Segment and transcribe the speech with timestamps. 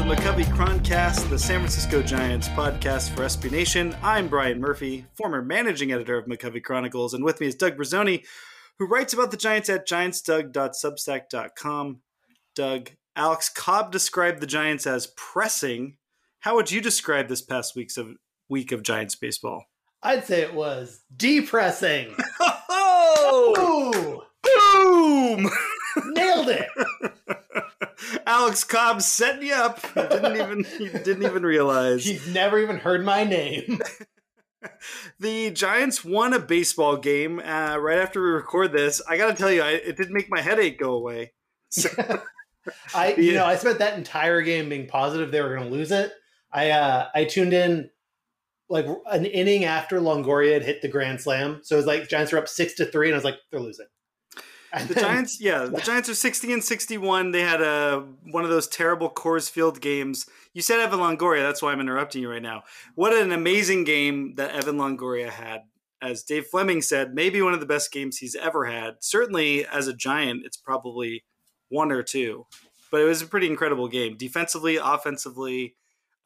[0.00, 3.94] The McCovey Chroncast, the San Francisco Giants podcast for SB Nation.
[4.02, 8.24] I'm Brian Murphy, former managing editor of McCovey Chronicles, and with me is Doug Bruzzone,
[8.78, 12.00] who writes about the Giants at giantsdoug.substack.com.
[12.56, 15.98] Doug, Alex Cobb described the Giants as pressing.
[16.40, 18.16] How would you describe this past week's of
[18.48, 19.66] week of Giants baseball?
[20.02, 22.16] I'd say it was depressing.
[22.40, 25.50] oh, boom!
[26.14, 26.70] Nailed it.
[28.26, 29.80] Alex Cobb setting you up.
[29.96, 32.04] You didn't even you didn't even realize.
[32.04, 33.80] He's never even heard my name.
[35.20, 39.00] the Giants won a baseball game uh, right after we record this.
[39.08, 41.32] I got to tell you, I, it did make my headache go away.
[41.70, 41.88] So,
[42.94, 45.90] I you know I spent that entire game being positive they were going to lose
[45.90, 46.12] it.
[46.52, 47.90] I uh, I tuned in
[48.68, 52.32] like an inning after Longoria had hit the grand slam, so it was like Giants
[52.32, 53.86] were up six to three, and I was like they're losing.
[54.72, 57.32] And the Giants, yeah, the Giants are sixty and sixty-one.
[57.32, 60.26] They had a one of those terrible Coors Field games.
[60.52, 62.62] You said Evan Longoria, that's why I'm interrupting you right now.
[62.94, 65.62] What an amazing game that Evan Longoria had.
[66.02, 68.94] As Dave Fleming said, maybe one of the best games he's ever had.
[69.00, 71.24] Certainly, as a Giant, it's probably
[71.68, 72.46] one or two.
[72.90, 75.76] But it was a pretty incredible game, defensively, offensively.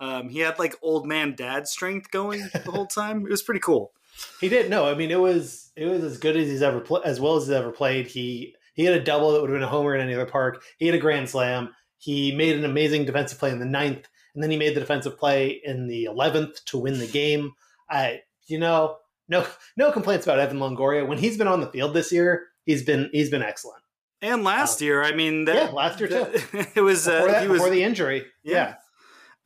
[0.00, 3.26] Um, he had like old man dad strength going the whole time.
[3.26, 3.92] It was pretty cool.
[4.40, 4.86] He did no.
[4.86, 7.44] I mean, it was it was as good as he's ever played, as well as
[7.44, 8.06] he's ever played.
[8.06, 10.62] He he had a double that would have been a homer in any other park.
[10.78, 11.74] He had a grand slam.
[11.98, 15.18] He made an amazing defensive play in the ninth, and then he made the defensive
[15.18, 17.52] play in the eleventh to win the game.
[17.90, 18.96] I you know
[19.28, 22.46] no no complaints about Evan Longoria when he's been on the field this year.
[22.64, 23.82] He's been he's been excellent.
[24.20, 26.26] And last um, year, I mean, that, yeah, last year too.
[26.74, 28.24] it was before, uh, that, he was before the injury.
[28.42, 28.52] yeah.
[28.52, 28.74] yeah.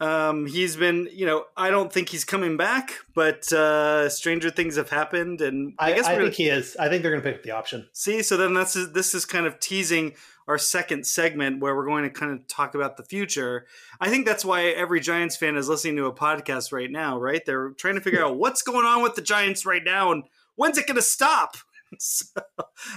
[0.01, 4.77] Um, he's been, you know, I don't think he's coming back, but uh, stranger things
[4.77, 6.77] have happened, and I, I guess I think he is.
[6.77, 7.89] I think they're going to pick up the option.
[7.93, 10.15] See, so then that's this is kind of teasing
[10.47, 13.67] our second segment where we're going to kind of talk about the future.
[14.01, 17.45] I think that's why every Giants fan is listening to a podcast right now, right?
[17.45, 20.25] They're trying to figure out what's going on with the Giants right now and
[20.57, 21.57] when's it going to stop.
[21.99, 22.25] so,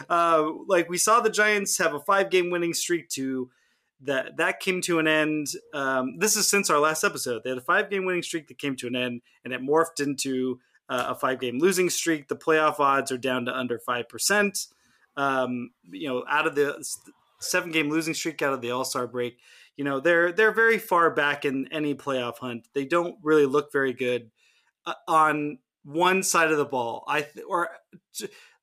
[0.09, 3.49] uh, like we saw the Giants have a five game winning streak to
[4.03, 5.47] that that came to an end.
[5.73, 7.43] Um, this is since our last episode.
[7.43, 9.99] They had a five game winning streak that came to an end, and it morphed
[9.99, 12.27] into uh, a five game losing streak.
[12.27, 14.67] The playoff odds are down to under five percent.
[15.17, 16.83] Um, you know, out of the
[17.39, 19.37] seven game losing streak out of the All Star break,
[19.77, 22.67] you know they're they're very far back in any playoff hunt.
[22.73, 24.31] They don't really look very good
[24.85, 27.03] uh, on one side of the ball.
[27.07, 27.69] I th- or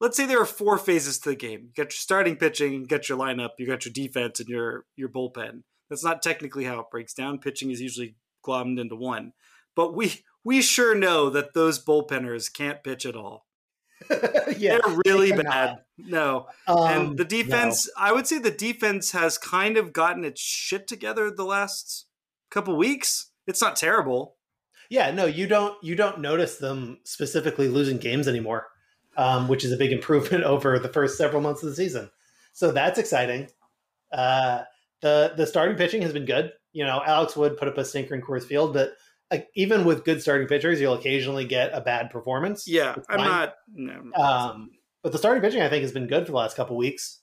[0.01, 1.61] let's say there are four phases to the game.
[1.65, 4.85] You got your starting pitching, you got your lineup, you got your defense, and your
[4.97, 5.63] your bullpen.
[5.91, 7.39] That's not technically how it breaks down.
[7.39, 9.33] Pitching is usually glommed into one,
[9.75, 13.47] but we we sure know that those bullpenners can't pitch at all.
[14.57, 15.79] yeah, they're really they're bad.
[15.99, 17.89] No, um, and the defense.
[17.89, 18.05] No.
[18.05, 22.07] I would say the defense has kind of gotten its shit together the last
[22.51, 23.31] couple weeks.
[23.47, 24.37] It's not terrible.
[24.91, 25.83] Yeah, no, you don't.
[25.83, 28.69] You don't notice them specifically losing games anymore
[29.19, 32.11] um, which is a big improvement over the first several months of the season.
[32.55, 33.49] So that's exciting.
[34.11, 34.63] Uh,
[35.03, 36.53] the the starting pitching has been good.
[36.73, 38.93] You know, Alex Wood put up a stinker in Coors Field, but
[39.31, 42.67] like, even with good starting pitchers, you'll occasionally get a bad performance.
[42.67, 43.55] Yeah, I'm not.
[43.75, 44.71] No, um,
[45.03, 47.21] but the starting pitching, I think, has been good for the last couple weeks.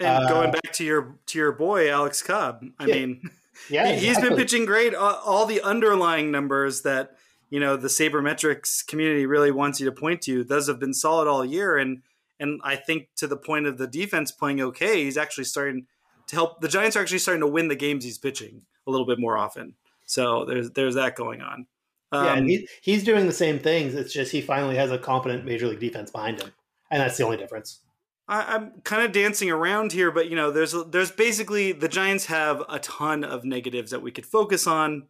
[0.00, 3.30] And uh, going back to your to your boy Alex Cobb, I yeah, mean,
[3.70, 4.94] yeah, he, has been pitching great.
[4.94, 7.16] All the underlying numbers that
[7.50, 11.28] you know the sabermetrics community really wants you to point to those have been solid
[11.28, 12.02] all year and
[12.38, 15.86] and i think to the point of the defense playing okay he's actually starting
[16.26, 19.06] to help the giants are actually starting to win the games he's pitching a little
[19.06, 21.66] bit more often so there's there's that going on
[22.12, 23.94] Um, yeah, and he, he's doing the same things.
[23.94, 26.52] It's just he finally has a competent major league defense behind him,
[26.90, 27.80] and that's the only difference.
[28.28, 32.26] I, I'm kind of dancing around here, but you know, there's there's basically the Giants
[32.26, 35.06] have a ton of negatives that we could focus on.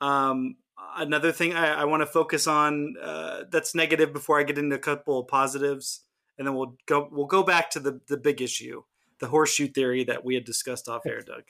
[0.00, 0.56] Um,
[0.96, 4.76] another thing I, I want to focus on uh, that's negative before I get into
[4.76, 6.00] a couple of positives,
[6.36, 8.82] and then we'll go we'll go back to the the big issue,
[9.20, 11.44] the horseshoe theory that we had discussed off air, Doug.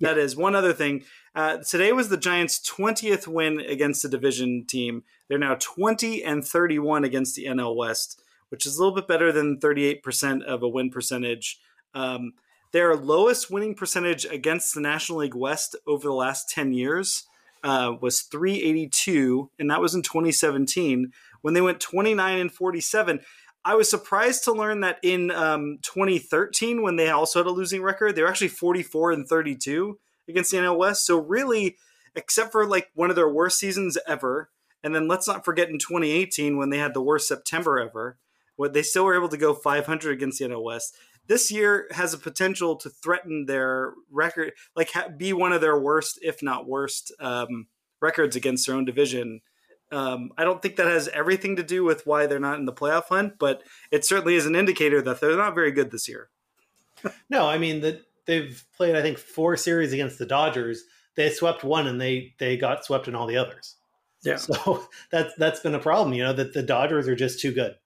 [0.00, 1.04] That is one other thing.
[1.34, 5.04] Uh, today was the Giants' twentieth win against the division team.
[5.28, 9.32] They're now twenty and thirty-one against the NL West, which is a little bit better
[9.32, 11.58] than thirty-eight percent of a win percentage.
[11.94, 12.34] Um,
[12.72, 17.26] their lowest winning percentage against the National League West over the last ten years
[17.62, 21.12] uh, was 382, and that was in 2017
[21.42, 23.20] when they went 29 and 47.
[23.64, 27.82] I was surprised to learn that in um, 2013, when they also had a losing
[27.82, 29.98] record, they were actually 44 and 32
[30.28, 31.04] against the NL West.
[31.04, 31.76] So really,
[32.14, 34.50] except for like one of their worst seasons ever,
[34.82, 38.16] and then let's not forget in 2018 when they had the worst September ever,
[38.56, 40.96] what they still were able to go 500 against the NL West.
[41.26, 45.78] This year has a potential to threaten their record, like ha- be one of their
[45.78, 47.66] worst, if not worst, um,
[48.00, 49.40] records against their own division.
[49.92, 52.72] Um, I don't think that has everything to do with why they're not in the
[52.72, 56.28] playoff hunt, but it certainly is an indicator that they're not very good this year.
[57.30, 60.84] No, I mean that they've played I think four series against the Dodgers.
[61.14, 63.76] They swept one and they they got swept in all the others.
[64.22, 64.36] Yeah.
[64.36, 67.76] So that's that's been a problem, you know, that the Dodgers are just too good.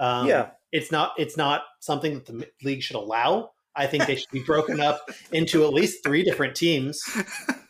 [0.00, 0.50] Um, Yeah.
[0.70, 3.52] It's not it's not something that the league should allow.
[3.74, 5.00] I think they should be broken up
[5.32, 7.00] into at least three different teams,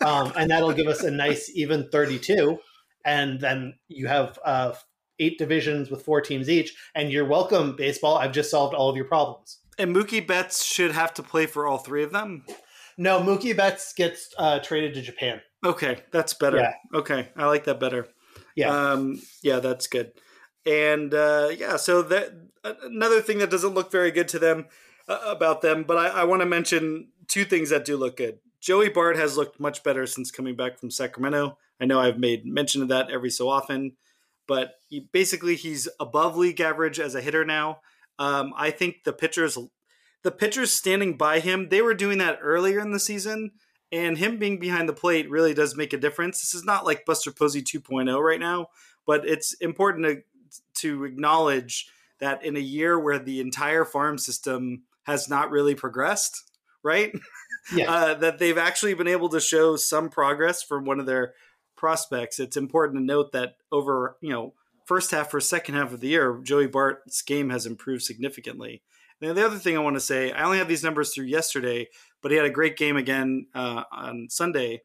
[0.01, 2.59] um, and that'll give us a nice even thirty-two.
[3.05, 4.73] And then you have uh,
[5.21, 8.17] eight divisions with four teams each, and you're welcome, baseball.
[8.19, 9.59] I've just solved all of your problems.
[9.79, 12.45] And Mookie Betts should have to play for all three of them.
[12.97, 15.41] No, Mookie Betts gets uh, traded to Japan.
[15.65, 16.59] Okay, that's better.
[16.59, 16.73] Yeah.
[16.99, 18.09] Okay, I like that better.
[18.57, 18.93] Yeah.
[18.93, 20.13] Um, yeah, that's good.
[20.69, 24.67] And uh, yeah, so that another thing that doesn't look very good to them
[25.09, 28.39] uh, about them, but I, I want to mention two things that do look good.
[28.61, 31.57] Joey Bart has looked much better since coming back from Sacramento.
[31.81, 33.93] I know I've made mention of that every so often,
[34.47, 37.81] but he, basically he's above league average as a hitter now.
[38.19, 39.57] Um, I think the pitchers,
[40.23, 43.53] the pitchers standing by him, they were doing that earlier in the season,
[43.91, 46.43] and him being behind the plate really does make a difference.
[46.43, 48.67] This is not like Buster Posey 2.0 right now,
[49.07, 50.23] but it's important to
[50.81, 51.89] to acknowledge
[52.21, 56.51] that in a year where the entire farm system has not really progressed,
[56.83, 57.13] right?
[57.73, 57.91] Yeah.
[57.93, 61.35] uh, that they've actually been able to show some progress from one of their
[61.77, 62.41] prospects.
[62.41, 64.55] It's important to note that over, you know,
[64.85, 68.83] first half or second half of the year, Joey Bart's game has improved significantly.
[69.21, 71.89] And the other thing I want to say, I only have these numbers through yesterday,
[72.23, 74.83] but he had a great game again uh, on Sunday.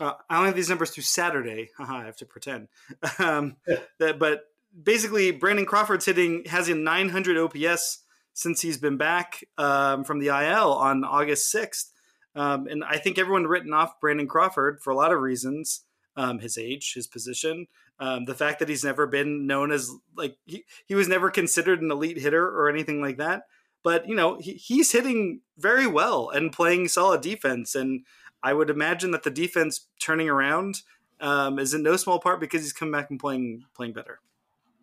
[0.00, 1.70] Uh, I only have these numbers through Saturday.
[1.76, 2.68] Haha, I have to pretend.
[3.18, 3.56] Um,
[3.98, 4.44] that, but
[4.80, 10.28] basically, Brandon Crawford's hitting has a 900 OPS since he's been back um, from the
[10.28, 11.90] IL on August 6th.
[12.34, 15.84] Um, and I think everyone written off Brandon Crawford for a lot of reasons
[16.16, 17.66] um, his age, his position,
[17.98, 21.80] um, the fact that he's never been known as like he, he was never considered
[21.80, 23.44] an elite hitter or anything like that.
[23.82, 27.74] But, you know, he, he's hitting very well and playing solid defense.
[27.74, 28.04] And
[28.42, 30.82] I would imagine that the defense turning around
[31.20, 34.20] um, is in no small part because he's come back and playing playing better.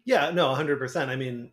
[0.06, 1.08] Yeah, no, 100%.
[1.08, 1.52] I mean,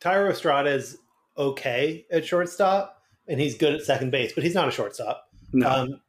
[0.00, 0.98] Thairo Estrada is
[1.36, 5.28] okay at shortstop and he's good at second base, but he's not a shortstop.
[5.52, 5.68] No.
[5.68, 6.00] Um,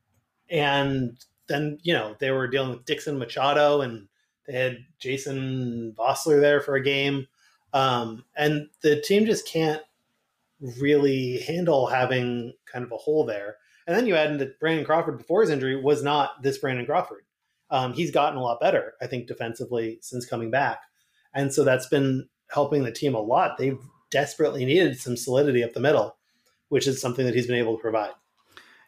[0.49, 4.07] and then, you know, they were dealing with Dixon Machado and
[4.45, 7.27] they had Jason Vosler there for a game.
[7.73, 9.81] Um, and the team just can't
[10.79, 13.57] really handle having kind of a hole there.
[13.85, 16.85] And then you add in that Brandon Crawford before his injury was not this Brandon
[16.85, 17.23] Crawford.
[17.69, 20.81] Um, he's gotten a lot better, I think, defensively since coming back.
[21.37, 23.59] And so that's been helping the team a lot.
[23.59, 23.79] They've
[24.09, 26.17] desperately needed some solidity up the middle,
[26.69, 28.11] which is something that he's been able to provide.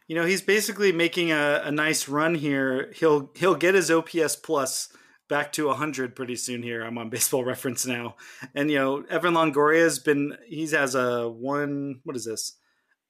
[0.08, 2.92] You know, he's basically making a, a nice run here.
[2.96, 4.88] He'll he'll get his OPS plus
[5.28, 6.82] back to 100 pretty soon here.
[6.82, 8.16] I'm on baseball reference now.
[8.52, 12.56] And, you know, Evan Longoria has been, he's has a one, what is this?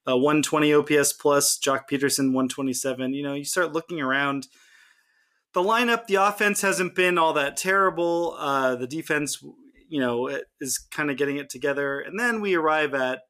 [0.07, 3.15] A 120 OPS plus, Joc Pederson 127.
[3.15, 4.49] You know, you start looking around.
[5.53, 8.37] The lineup, the offense hasn't been all that terrible.
[8.39, 9.43] Uh, the defense,
[9.89, 12.01] you know, is kind of getting it together.
[12.01, 13.23] And then we arrive at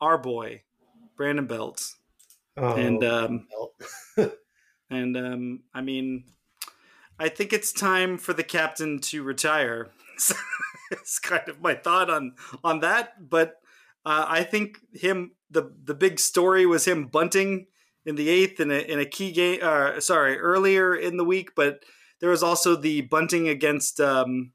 [0.00, 0.62] our boy,
[1.16, 1.82] Brandon Belt.
[2.56, 3.46] Oh, and, um,
[4.16, 4.32] well.
[4.90, 6.24] and, um, I mean,
[7.18, 9.88] I think it's time for the captain to retire.
[10.90, 13.56] it's kind of my thought on on that, but
[14.04, 17.66] uh, I think him the the big story was him bunting
[18.08, 19.60] in the eighth in a in a key game.
[19.62, 21.84] Uh, sorry, earlier in the week, but
[22.20, 24.52] there was also the bunting against um,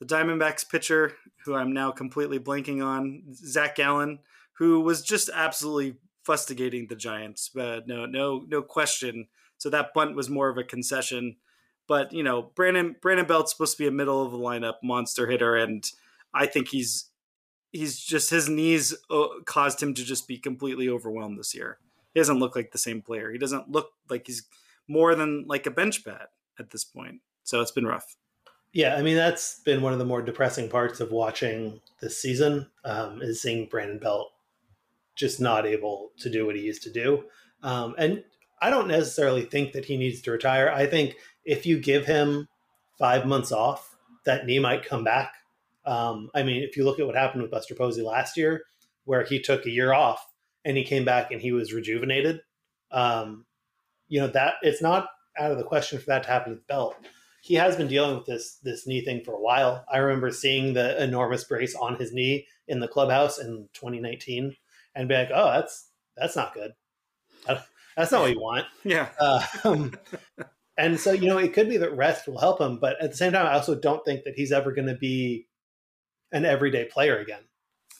[0.00, 1.14] the Diamondbacks pitcher,
[1.44, 4.18] who I'm now completely blanking on, Zach Allen,
[4.58, 7.50] who was just absolutely fustigating the Giants.
[7.52, 9.28] But no, no, no question.
[9.56, 11.36] So that bunt was more of a concession.
[11.88, 15.26] But you know, Brandon Brandon Belt's supposed to be a middle of the lineup monster
[15.26, 15.90] hitter, and
[16.34, 17.06] I think he's
[17.72, 21.78] he's just his knees uh, caused him to just be completely overwhelmed this year.
[22.16, 23.30] He doesn't look like the same player.
[23.30, 24.44] He doesn't look like he's
[24.88, 27.20] more than like a bench bat at this point.
[27.44, 28.16] So it's been rough.
[28.72, 32.68] Yeah, I mean that's been one of the more depressing parts of watching this season
[32.86, 34.32] um, is seeing Brandon Belt
[35.14, 37.24] just not able to do what he used to do.
[37.62, 38.24] Um, and
[38.62, 40.70] I don't necessarily think that he needs to retire.
[40.70, 42.48] I think if you give him
[42.98, 43.94] five months off,
[44.24, 45.34] that knee might come back.
[45.84, 48.62] Um, I mean, if you look at what happened with Buster Posey last year,
[49.04, 50.26] where he took a year off
[50.66, 52.40] and he came back and he was rejuvenated,
[52.90, 53.46] um,
[54.08, 55.08] you know that it's not
[55.38, 56.96] out of the question for that to happen with Belt.
[57.40, 59.84] He has been dealing with this this knee thing for a while.
[59.90, 64.56] I remember seeing the enormous brace on his knee in the clubhouse in 2019,
[64.94, 66.72] and be like, "Oh, that's that's not good.
[67.96, 69.08] That's not what you want." Yeah.
[69.64, 69.92] Um,
[70.76, 73.16] and so you know, it could be that rest will help him, but at the
[73.16, 75.46] same time, I also don't think that he's ever going to be
[76.32, 77.42] an everyday player again.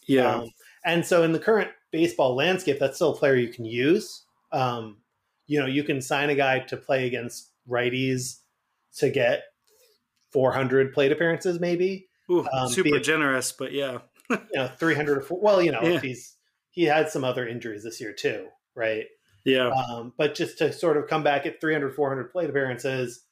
[0.06, 0.34] Yeah.
[0.34, 0.50] Um,
[0.86, 4.24] and so in the current baseball landscape, that's still a player you can use.
[4.52, 4.98] Um,
[5.46, 8.38] you know, you can sign a guy to play against righties
[8.98, 9.42] to get
[10.32, 12.08] 400 plate appearances, maybe.
[12.30, 13.98] Ooh, Um, super it- generous, but yeah.
[14.30, 15.90] You know, 300 or four, well, you know, Yeah.
[15.96, 16.36] if he's
[16.70, 19.06] he had some other injuries this year too, right?
[19.44, 19.68] Yeah.
[19.70, 23.22] Um, but just to sort of come back at 300, 400 plate appearances,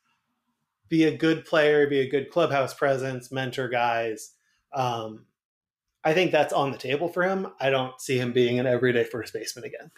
[0.89, 4.31] be a good player, be a good clubhouse presence, mentor guys.
[4.73, 5.27] Um,
[6.05, 7.49] I think that's on the table for him.
[7.61, 9.91] I don't see him being an everyday first baseman again.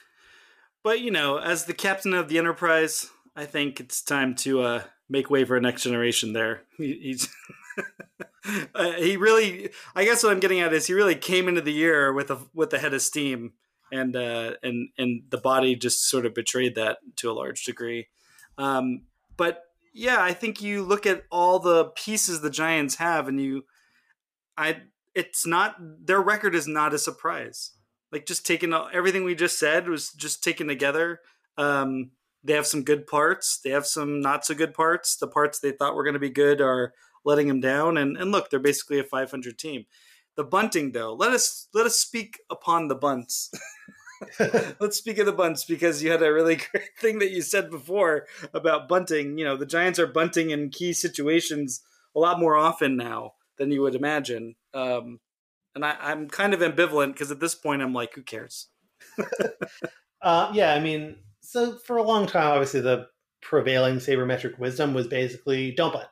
[0.82, 4.82] But you know, as the captain of the Enterprise, I think it's time to uh,
[5.08, 6.32] make way for a next generation.
[6.32, 7.18] There, he,
[8.74, 9.70] uh, he really.
[9.94, 12.38] I guess what I'm getting at is he really came into the year with a
[12.54, 13.54] with a head of steam,
[13.90, 18.06] and uh, and and the body just sort of betrayed that to a large degree.
[18.56, 19.02] Um,
[19.36, 23.64] but yeah, I think you look at all the pieces the Giants have, and you,
[24.56, 24.82] I,
[25.16, 27.72] it's not their record is not a surprise
[28.12, 31.20] like just taking everything we just said was just taken together.
[31.58, 32.12] Um,
[32.44, 33.58] they have some good parts.
[33.58, 35.16] They have some not so good parts.
[35.16, 36.94] The parts they thought were going to be good are
[37.24, 37.96] letting them down.
[37.96, 39.86] And and look, they're basically a 500 team.
[40.36, 43.50] The bunting, though, let us let us speak upon the bunts.
[44.80, 47.70] Let's speak of the bunts because you had a really great thing that you said
[47.70, 49.38] before about bunting.
[49.38, 51.82] You know, the Giants are bunting in key situations
[52.14, 54.56] a lot more often now than you would imagine.
[54.74, 55.20] Um,
[55.74, 58.68] and I, I'm kind of ambivalent because at this point I'm like, who cares?
[60.22, 63.06] Uh, yeah, I mean, so for a long time, obviously the
[63.40, 66.08] prevailing sabermetric wisdom was basically don't bunt.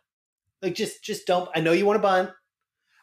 [0.63, 1.49] Like just just don't.
[1.53, 2.31] I know you want to bunt.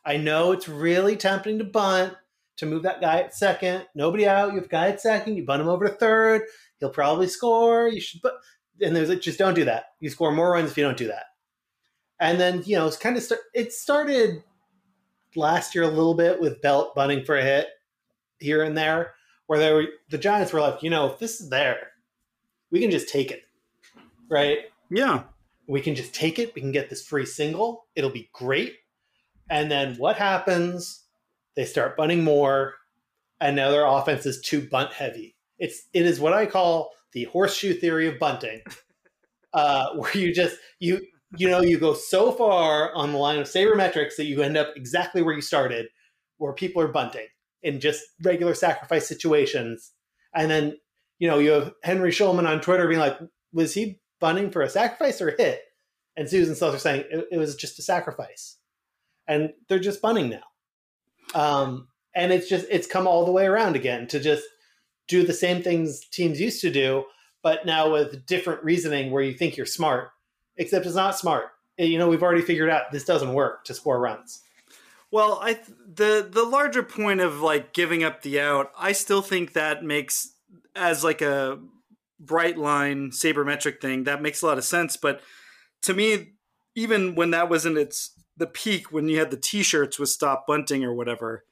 [0.06, 2.14] I know it's really tempting to bunt
[2.58, 3.86] to move that guy at second.
[3.94, 4.54] Nobody out.
[4.54, 5.36] You have guy at second.
[5.36, 6.44] You bunt him over to third.
[6.80, 7.90] He'll probably score.
[7.90, 8.36] You should, but
[8.80, 9.88] and there's like just don't do that.
[10.00, 11.26] You score more runs if you don't do that.
[12.22, 13.42] And then you know it's kind of start.
[13.54, 14.44] It started
[15.36, 17.68] last year a little bit with Belt bunting for a hit
[18.40, 19.14] here and there
[19.48, 21.92] where they were the Giants were like, you know, if this is there,
[22.70, 23.42] we can just take it.
[24.30, 24.60] Right?
[24.90, 25.24] Yeah.
[25.68, 26.56] We can just take it.
[26.56, 27.86] We can get this free single.
[27.96, 28.76] It'll be great.
[29.50, 31.04] And then what happens?
[31.56, 32.76] They start bunting more,
[33.42, 35.36] and now their offense is too bunt heavy.
[35.60, 38.62] It's it is what I call the horseshoe theory of bunting,
[39.54, 41.02] uh, where you just you
[41.38, 44.70] you know you go so far on the line of sabermetrics that you end up
[44.76, 45.88] exactly where you started,
[46.38, 47.28] where people are bunting
[47.64, 49.92] in just regular sacrifice situations,
[50.36, 50.78] and then
[51.20, 53.18] you know you have Henry Schulman on Twitter being like,
[53.54, 55.62] was he bunting for a sacrifice or a hit?
[56.18, 58.58] And Susan Slusser saying it, it was just a sacrifice,
[59.28, 60.44] and they're just bunting now.
[61.34, 64.44] Um, and it's just it's come all the way around again to just
[65.08, 67.06] do the same things teams used to do,
[67.44, 70.10] but now with different reasoning where you think you're smart,
[70.58, 71.46] except it's not smart.
[71.78, 74.42] You know, we've already figured out this doesn't work to score runs.
[75.10, 79.22] Well, I th- the the larger point of like giving up the out, I still
[79.22, 80.34] think that makes
[80.76, 81.60] as like a
[82.20, 84.96] bright line sabermetric thing that makes a lot of sense.
[84.96, 85.22] But
[85.82, 86.34] to me,
[86.76, 90.48] even when that was in its the peak, when you had the T-shirts with "Stop
[90.48, 91.44] Bunting" or whatever,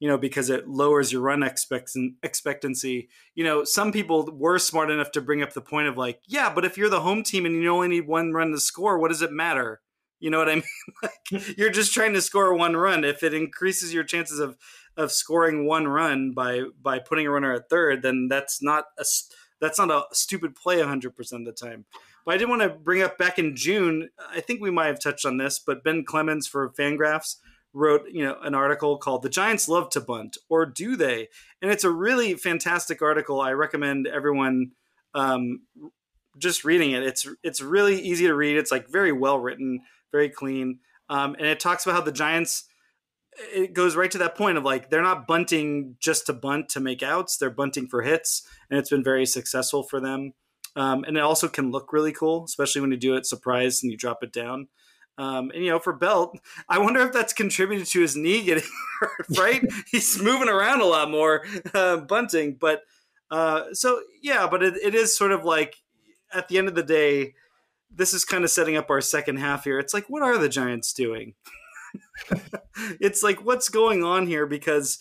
[0.00, 3.08] you know, because it lowers your run expectan- expectancy.
[3.34, 6.52] You know, some people were smart enough to bring up the point of like, yeah,
[6.52, 9.08] but if you're the home team and you only need one run to score, what
[9.08, 9.80] does it matter?
[10.20, 10.64] You know what I mean?
[11.02, 13.04] like, you're just trying to score one run.
[13.04, 14.56] If it increases your chances of
[14.96, 19.04] of scoring one run by by putting a runner at third, then that's not a
[19.60, 21.84] that's not a stupid play 100% of the time.
[22.24, 24.10] But I did want to bring up back in June.
[24.30, 27.36] I think we might have touched on this, but Ben Clemens for Fangraphs
[27.72, 31.28] wrote you know an article called "The Giants Love to Bunt, or Do They?"
[31.62, 33.40] and it's a really fantastic article.
[33.40, 34.72] I recommend everyone
[35.14, 35.62] um,
[36.38, 37.02] just reading it.
[37.02, 38.56] It's it's really easy to read.
[38.56, 39.80] It's like very well written,
[40.12, 42.64] very clean, um, and it talks about how the Giants.
[43.54, 46.80] It goes right to that point of like they're not bunting just to bunt to
[46.80, 50.32] make outs; they're bunting for hits, and it's been very successful for them.
[50.76, 53.90] Um, and it also can look really cool, especially when you do it surprise and
[53.90, 54.68] you drop it down.
[55.18, 58.64] Um, and you know, for Belt, I wonder if that's contributed to his knee getting
[59.00, 59.26] hurt.
[59.36, 61.44] Right, he's moving around a lot more,
[61.74, 62.54] uh, bunting.
[62.54, 62.82] But
[63.30, 65.76] uh, so yeah, but it, it is sort of like
[66.32, 67.34] at the end of the day,
[67.90, 69.78] this is kind of setting up our second half here.
[69.78, 71.34] It's like, what are the Giants doing?
[73.00, 74.46] it's like, what's going on here?
[74.46, 74.98] Because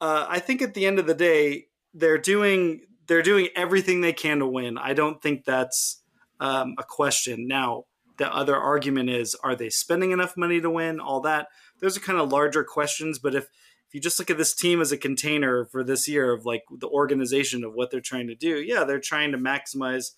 [0.00, 4.12] uh, I think at the end of the day, they're doing they're doing everything they
[4.12, 4.76] can to win.
[4.78, 6.02] I don't think that's
[6.40, 7.48] um, a question.
[7.48, 7.84] Now,
[8.18, 11.00] the other argument is, are they spending enough money to win?
[11.00, 11.48] All that.
[11.80, 13.18] Those are kind of larger questions.
[13.18, 16.30] But if if you just look at this team as a container for this year
[16.30, 20.10] of like the organization of what they're trying to do, yeah, they're trying to maximize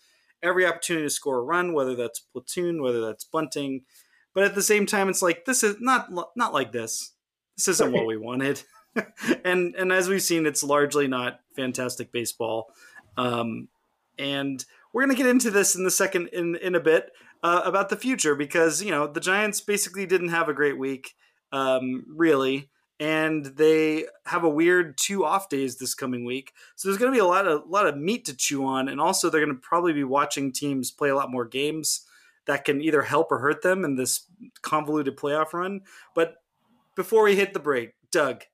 [0.43, 3.83] every opportunity to score a run, whether that's platoon, whether that's bunting.
[4.35, 7.13] But at the same time, it's like this is not not like this.
[7.57, 8.63] This isn't what we wanted.
[9.45, 12.73] and and as we've seen, it's largely not fantastic baseball.
[13.17, 13.69] Um,
[14.19, 17.11] and we're gonna get into this in the second in in a bit
[17.43, 21.15] uh, about the future because you know the Giants basically didn't have a great week,
[21.53, 22.71] um, really
[23.01, 26.53] and they have a weird two off days this coming week.
[26.77, 28.89] So there's going to be a lot of a lot of meat to chew on,
[28.89, 32.03] and also they're going to probably be watching teams play a lot more games
[32.45, 34.27] that can either help or hurt them in this
[34.61, 35.81] convoluted playoff run.
[36.15, 36.37] But
[36.95, 38.45] before we hit the break, Doug,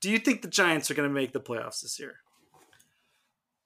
[0.00, 2.20] do you think the Giants are going to make the playoffs this year?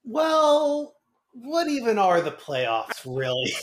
[0.05, 0.95] Well,
[1.33, 3.53] what even are the playoffs really?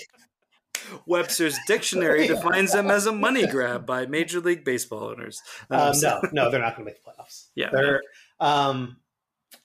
[1.06, 5.42] Webster's dictionary defines them as a money grab by Major League Baseball owners.
[5.70, 7.48] Um, no, no, they're not going to make the playoffs.
[7.56, 8.02] Yeah, they're.
[8.40, 8.98] Um,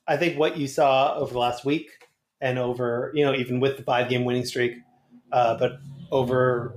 [0.06, 1.90] I think what you saw over the last week
[2.40, 4.74] and over, you know, even with the five game winning streak,
[5.32, 5.78] uh, but
[6.10, 6.74] over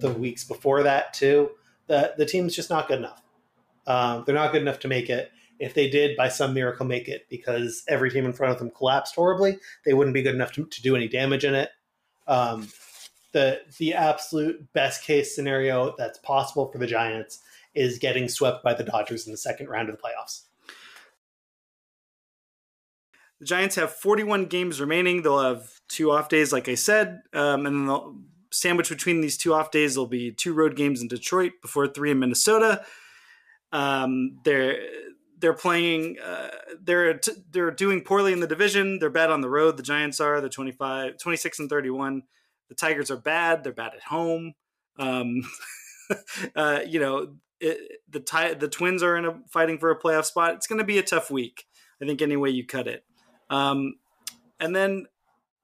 [0.00, 1.50] the weeks before that too,
[1.86, 3.22] the the team's just not good enough.
[3.86, 5.30] Um, they're not good enough to make it.
[5.60, 8.70] If they did, by some miracle, make it because every team in front of them
[8.70, 11.70] collapsed horribly, they wouldn't be good enough to, to do any damage in it.
[12.26, 12.68] Um,
[13.34, 17.40] the the absolute best case scenario that's possible for the Giants
[17.74, 20.42] is getting swept by the Dodgers in the second round of the playoffs.
[23.40, 25.22] The Giants have 41 games remaining.
[25.22, 28.16] They'll have two off days, like I said, um, and they'll
[28.52, 29.94] sandwich between these two off days.
[29.94, 32.84] There'll be two road games in Detroit before three in Minnesota.
[33.72, 34.78] Um, they're
[35.40, 36.18] they're playing.
[36.24, 37.20] Uh, they're
[37.50, 39.00] they're doing poorly in the division.
[39.00, 39.76] They're bad on the road.
[39.76, 40.40] The Giants are.
[40.40, 42.22] They're 25, 26 and 31
[42.68, 43.64] the Tigers are bad.
[43.64, 44.54] They're bad at home.
[44.98, 45.42] Um,
[46.56, 50.24] uh, you know, it, the ti- the Twins are in a fighting for a playoff
[50.24, 50.54] spot.
[50.54, 51.66] It's going to be a tough week.
[52.00, 53.04] I think any way you cut it.
[53.50, 53.96] Um,
[54.60, 55.06] and then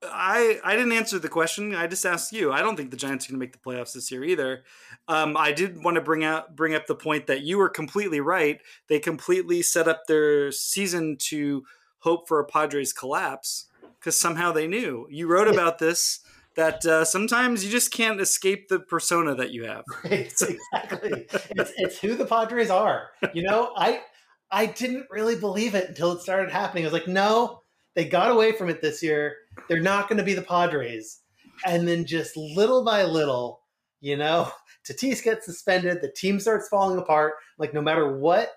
[0.02, 1.74] I I didn't answer the question.
[1.74, 2.52] I just asked you.
[2.52, 4.64] I don't think the Giants are going to make the playoffs this year either.
[5.08, 8.20] Um, I did want to bring out bring up the point that you were completely
[8.20, 8.60] right.
[8.88, 11.64] They completely set up their season to
[11.98, 13.66] hope for a Padres collapse
[13.98, 15.06] because somehow they knew.
[15.10, 16.20] You wrote about this
[16.56, 19.84] that uh, sometimes you just can't escape the persona that you have.
[20.04, 21.26] Right, exactly.
[21.30, 23.08] it's, it's who the Padres are.
[23.32, 24.02] You know, I
[24.50, 26.84] I didn't really believe it until it started happening.
[26.84, 27.62] I was like, no,
[27.94, 29.36] they got away from it this year.
[29.68, 31.20] They're not going to be the Padres.
[31.66, 33.60] And then just little by little,
[34.00, 34.50] you know,
[34.88, 36.00] Tatis gets suspended.
[36.00, 37.34] The team starts falling apart.
[37.58, 38.50] Like no matter what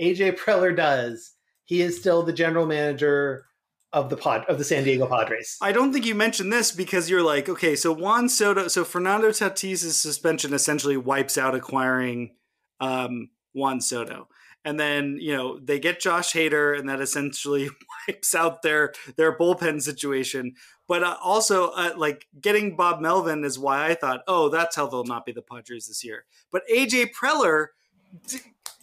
[0.00, 1.32] AJ Preller does,
[1.64, 3.46] he is still the general manager
[3.94, 5.56] of the pod of the San Diego Padres.
[5.62, 9.30] I don't think you mentioned this because you're like, okay, so Juan Soto, so Fernando
[9.30, 12.34] Tatis's suspension essentially wipes out acquiring
[12.80, 14.28] um, Juan Soto,
[14.64, 17.70] and then you know they get Josh Hader, and that essentially
[18.08, 20.54] wipes out their their bullpen situation.
[20.88, 24.86] But uh, also, uh, like getting Bob Melvin is why I thought, oh, that's how
[24.86, 26.24] they'll not be the Padres this year.
[26.50, 27.68] But AJ Preller,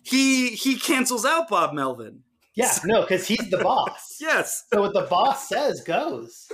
[0.02, 2.24] he he cancels out Bob Melvin.
[2.56, 4.18] Yeah, no, because he's the boss.
[4.22, 4.66] yes.
[4.74, 6.48] So what the boss says goes.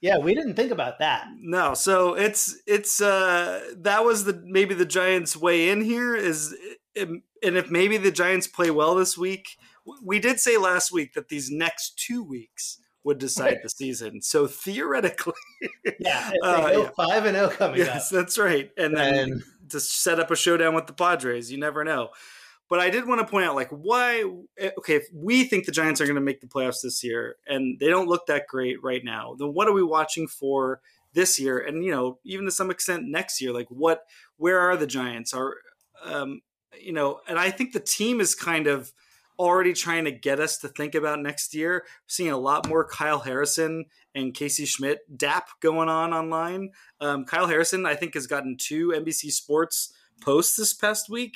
[0.00, 1.26] Yeah, we didn't think about that.
[1.40, 6.54] No, so it's it's uh that was the maybe the Giants' way in here is,
[6.94, 9.56] and if maybe the Giants play well this week,
[10.02, 13.62] we did say last week that these next two weeks would decide right.
[13.62, 14.20] the season.
[14.20, 15.32] So theoretically,
[15.98, 16.90] yeah, uh, yeah.
[16.96, 18.18] five and zero oh coming yes, up.
[18.18, 18.70] that's right.
[18.76, 19.42] And then and...
[19.70, 22.10] to set up a showdown with the Padres, you never know.
[22.68, 24.24] But I did want to point out, like, why?
[24.58, 27.36] Eh, okay, if we think the Giants are going to make the playoffs this year,
[27.46, 30.80] and they don't look that great right now, then what are we watching for
[31.16, 33.52] this year, and you know, even to some extent next year.
[33.52, 34.02] Like, what,
[34.36, 35.32] where are the Giants?
[35.32, 35.54] Are,
[36.04, 36.42] um,
[36.78, 38.92] you know, and I think the team is kind of
[39.38, 41.84] already trying to get us to think about next year.
[42.06, 46.70] seeing a lot more Kyle Harrison and Casey Schmitt dap going on online.
[47.00, 51.34] Um, Kyle Harrison, I think, has gotten two NBC Sports posts this past week,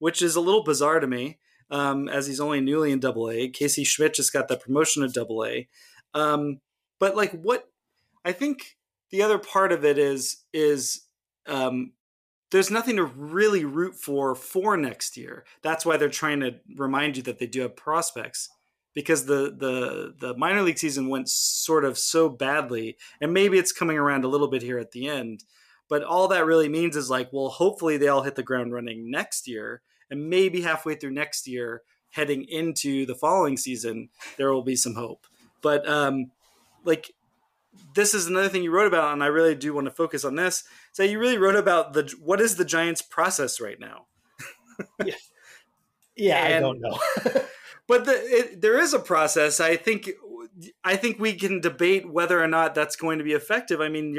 [0.00, 1.38] which is a little bizarre to me,
[1.70, 3.48] um, as he's only newly in Double A.
[3.48, 5.68] Casey Schmitt just got that promotion to Double A.
[6.12, 6.60] Um,
[6.98, 7.70] but like, what
[8.24, 8.76] I think
[9.10, 11.02] the other part of it is is
[11.46, 11.92] um,
[12.50, 15.44] there's nothing to really root for for next year.
[15.62, 18.48] That's why they're trying to remind you that they do have prospects
[18.94, 23.72] because the the the minor league season went sort of so badly and maybe it's
[23.72, 25.44] coming around a little bit here at the end
[25.88, 29.10] but all that really means is like well hopefully they all hit the ground running
[29.10, 34.62] next year and maybe halfway through next year heading into the following season there will
[34.62, 35.26] be some hope
[35.62, 36.30] but um
[36.84, 37.12] like
[37.94, 40.34] this is another thing you wrote about, and I really do want to focus on
[40.34, 40.64] this.
[40.92, 44.06] So you really wrote about the what is the Giants' process right now?
[45.04, 45.14] yeah,
[46.16, 46.98] yeah and, I don't know.
[47.86, 49.60] but the, it, there is a process.
[49.60, 50.10] I think
[50.84, 53.80] I think we can debate whether or not that's going to be effective.
[53.80, 54.16] I mean,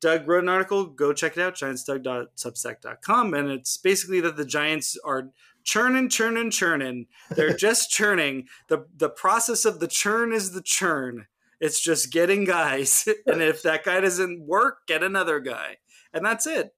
[0.00, 0.86] Doug wrote an article.
[0.86, 5.30] Go check it out, giantsdoug.substack.com, and it's basically that the Giants are
[5.64, 7.06] churning, churning, churning.
[7.30, 8.46] They're just churning.
[8.68, 11.26] the The process of the churn is the churn
[11.60, 13.08] it's just getting guys.
[13.26, 15.76] and if that guy doesn't work, get another guy.
[16.12, 16.74] And that's it.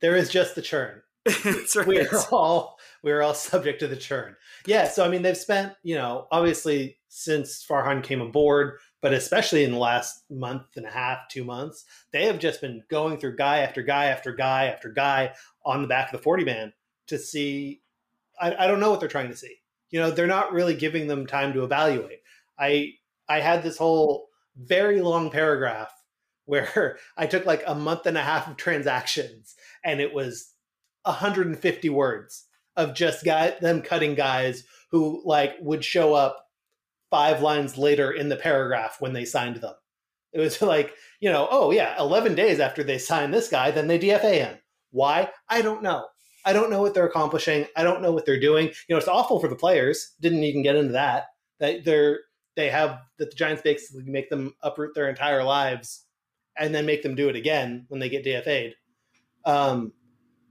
[0.00, 1.02] There is just the churn.
[1.44, 1.86] right.
[1.86, 4.36] We're all we're all subject to the churn.
[4.66, 9.64] Yeah, so I mean they've spent, you know, obviously since Farhan came aboard, but especially
[9.64, 13.36] in the last month and a half, two months, they have just been going through
[13.36, 16.72] guy after guy after guy after guy on the back of the 40 man
[17.08, 17.82] to see
[18.40, 19.56] I, I don't know what they're trying to see.
[19.90, 22.20] You know, they're not really giving them time to evaluate.
[22.58, 22.94] I
[23.28, 25.92] I had this whole very long paragraph
[26.46, 30.54] where I took like a month and a half of transactions and it was
[31.02, 36.43] 150 words of just guy, them cutting guys who like would show up
[37.14, 39.74] five lines later in the paragraph when they signed them.
[40.32, 43.86] It was like, you know, oh yeah, 11 days after they signed this guy, then
[43.86, 44.58] they DFA him.
[44.90, 45.30] Why?
[45.48, 46.08] I don't know.
[46.44, 47.66] I don't know what they're accomplishing.
[47.76, 48.66] I don't know what they're doing.
[48.66, 50.14] You know, it's awful for the players.
[50.20, 51.26] Didn't even get into that.
[51.60, 52.18] That they're
[52.56, 56.06] they have that the Giants basically make them uproot their entire lives
[56.58, 58.74] and then make them do it again when they get DFA'd.
[59.44, 59.92] Um,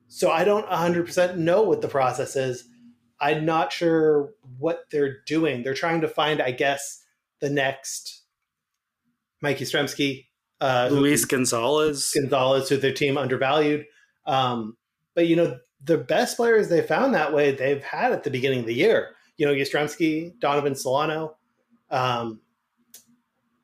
[0.08, 2.70] so I don't 100% know what the process is.
[3.24, 5.64] I'm not sure what they're doing.
[5.64, 7.04] They're trying to find, I guess,
[7.40, 8.24] the next
[9.42, 10.26] Mikey Yastrzemski,
[10.60, 13.86] uh, Luis who, Gonzalez, Gonzalez, who their team undervalued.
[14.26, 14.76] Um,
[15.16, 18.60] but you know, the best players they found that way they've had at the beginning
[18.60, 19.16] of the year.
[19.38, 21.38] You know, Yastrzemski, Donovan Solano,
[21.90, 22.42] um,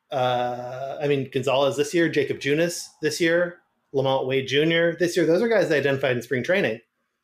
[0.10, 3.60] uh, I mean, Gonzalez this year, Jakob Junis this year,
[3.94, 4.98] LaMonte Wade Jr.
[4.98, 5.26] this year.
[5.26, 6.80] Those are guys they identified in spring training.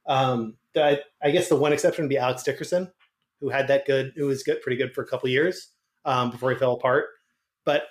[0.08, 2.92] Um, I, I, guess the one exception would be Alex Dickerson,
[3.40, 5.70] who had that good, who was good, pretty good for a couple years
[6.06, 7.08] um, before he fell apart.
[7.64, 7.84] But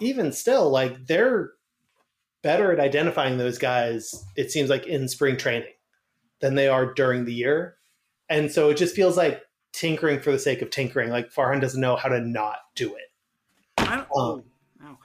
[0.00, 1.50] even still, like they're
[2.42, 4.24] better at identifying those guys.
[4.36, 5.72] It seems like in spring training
[6.40, 7.76] than they are during the year,
[8.28, 11.10] and so it just feels like tinkering for the sake of tinkering.
[11.10, 13.02] Like Farhan doesn't know how to not do it.
[13.78, 14.44] I don't, um,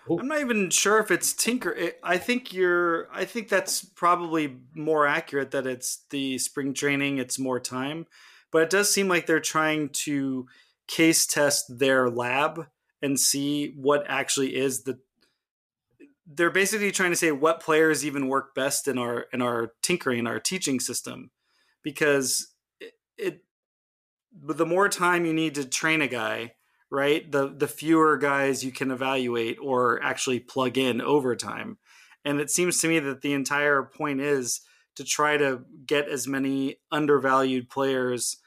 [0.09, 1.75] I'm not even sure if it's tinker.
[2.03, 3.07] I think you're.
[3.11, 5.51] I think that's probably more accurate.
[5.51, 7.19] That it's the spring training.
[7.19, 8.07] It's more time,
[8.51, 10.47] but it does seem like they're trying to
[10.87, 12.67] case test their lab
[13.01, 14.99] and see what actually is the.
[16.25, 20.27] They're basically trying to say what players even work best in our in our tinkering,
[20.27, 21.31] our teaching system,
[21.81, 23.43] because it, it
[24.33, 26.55] the more time you need to train a guy,
[26.93, 27.29] right?
[27.29, 31.79] The the fewer guys you can evaluate or actually plug in over time.
[32.23, 34.61] And it seems to me that the entire point is
[34.95, 38.37] to try to get as many undervalued players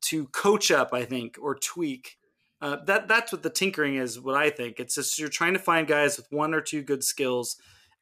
[0.00, 2.16] to coach up, I think, or tweak.
[2.62, 4.18] Uh, that that's what the tinkering is.
[4.18, 7.04] What I think it's just you're trying to find guys with one or two good
[7.04, 7.56] skills,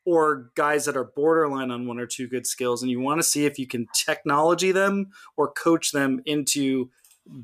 [0.05, 3.25] or guys that are borderline on one or two good skills, and you want to
[3.25, 6.89] see if you can technology them or coach them into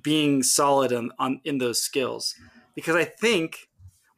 [0.02, 2.34] being solid on, on in those skills
[2.78, 3.68] because I think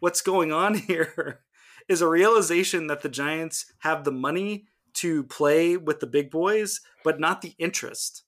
[0.00, 1.40] what's going on here
[1.88, 6.82] is a realization that the Giants have the money to play with the big boys,
[7.02, 8.24] but not the interest.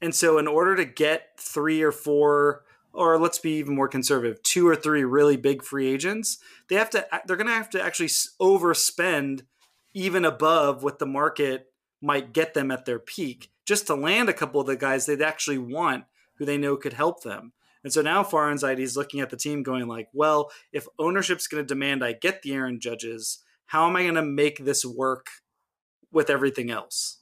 [0.00, 4.40] And so, in order to get three or four, or let's be even more conservative,
[4.44, 7.04] two or three really big free agents, they have to.
[7.26, 9.42] They're going to have to actually overspend
[9.94, 14.34] even above what the market might get them at their peak, just to land a
[14.34, 16.04] couple of the guys they'd actually want
[16.38, 17.52] who they know could help them.
[17.84, 21.46] And so now Farhan Zaidi is looking at the team going like, well, if ownership's
[21.46, 24.84] going to demand I get the Aaron Judges, how am I going to make this
[24.84, 25.26] work
[26.10, 27.18] with everything else?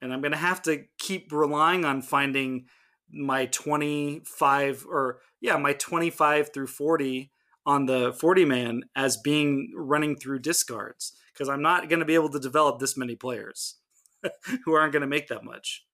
[0.00, 2.66] And I'm going to have to keep relying on finding
[3.10, 7.32] my 25 or yeah, my 25 through 40
[7.66, 12.14] on the 40 man as being running through discards because I'm not going to be
[12.14, 13.76] able to develop this many players
[14.64, 15.84] who aren't going to make that much.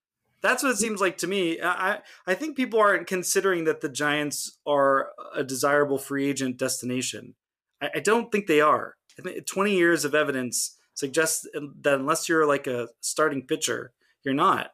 [0.44, 1.58] That's what it seems like to me.
[1.62, 7.34] I I think people aren't considering that the Giants are a desirable free agent destination.
[7.80, 8.96] I, I don't think they are.
[9.18, 11.48] I think 20 years of evidence suggests
[11.80, 14.72] that unless you're like a starting pitcher, you're not.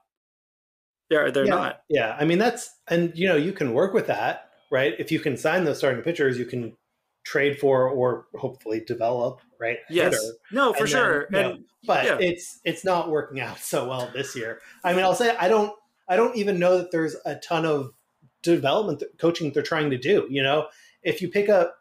[1.08, 1.82] They're they're yeah, not.
[1.88, 4.94] Yeah, I mean that's and you know you can work with that, right?
[4.98, 6.76] If you can sign those starting pitchers, you can
[7.24, 9.78] trade for or hopefully develop, right?
[9.88, 10.14] Yes.
[10.14, 10.34] Hitter.
[10.52, 11.26] No, for And then, sure.
[11.30, 12.18] you know, but yeah.
[12.20, 14.60] it's it's not working out so well this year.
[14.84, 15.72] I mean, I'll say I don't
[16.08, 17.92] I don't even know that there's a ton of
[18.42, 20.26] development coaching that they're trying to do.
[20.30, 20.68] You know,
[21.02, 21.76] if you pick up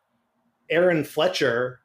[0.69, 1.82] Aaron Fletcher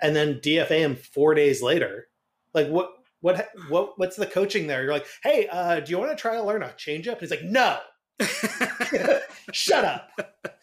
[0.00, 2.08] and then DFA him four days later,
[2.54, 4.82] like what what what what's the coaching there?
[4.82, 7.12] You're like, hey, uh, do you want to try to learn a changeup?
[7.12, 7.78] And he's like, no,
[9.52, 10.55] shut up.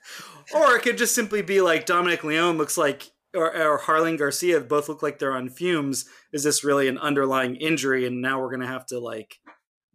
[0.70, 4.60] or it could just simply be like Dominic Leone looks like, or, or Jarlin Garcia
[4.60, 6.06] both look like they're on fumes.
[6.32, 8.06] Is this really an underlying injury?
[8.06, 9.40] And now we're gonna have to like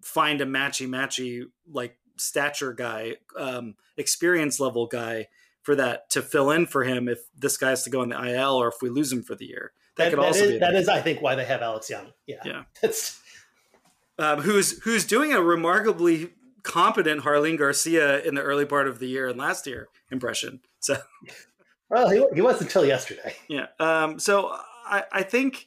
[0.03, 5.29] find a matchy matchy like stature guy, um, experience level guy
[5.62, 8.35] for that to fill in for him if this guy has to go in the
[8.35, 9.73] IL or if we lose him for the year.
[9.97, 11.90] That, That, could that also is, be that is, I think, why they have Alex
[11.90, 12.12] Young.
[12.27, 12.62] Yeah, Yeah.
[12.83, 13.21] That's
[14.18, 16.31] um, who's who's doing a remarkably
[16.62, 20.61] competent Jarlin Garcia in the early part of the year and last year impression.
[20.81, 20.97] So
[21.90, 23.35] well, he, he was until yesterday.
[23.49, 23.66] yeah.
[23.81, 24.55] Um, so
[24.87, 25.66] I, I think